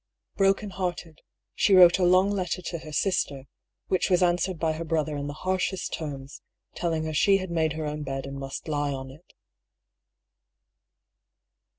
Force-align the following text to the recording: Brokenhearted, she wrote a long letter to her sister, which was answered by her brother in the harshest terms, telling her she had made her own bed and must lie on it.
Brokenhearted, 0.35 1.19
she 1.53 1.75
wrote 1.75 1.99
a 1.99 2.03
long 2.03 2.31
letter 2.31 2.63
to 2.63 2.79
her 2.79 2.91
sister, 2.91 3.43
which 3.85 4.09
was 4.09 4.23
answered 4.23 4.57
by 4.57 4.71
her 4.71 4.83
brother 4.83 5.15
in 5.15 5.27
the 5.27 5.35
harshest 5.45 5.93
terms, 5.93 6.41
telling 6.73 7.03
her 7.03 7.13
she 7.13 7.37
had 7.37 7.51
made 7.51 7.73
her 7.73 7.85
own 7.85 8.01
bed 8.01 8.25
and 8.25 8.39
must 8.39 8.67
lie 8.67 8.91
on 8.93 9.11
it. 9.11 9.35